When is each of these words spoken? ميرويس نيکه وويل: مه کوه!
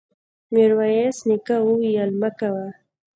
ميرويس 0.53 1.17
نيکه 1.27 1.55
وويل: 1.65 2.11
مه 2.19 2.29
کوه! 2.39 2.67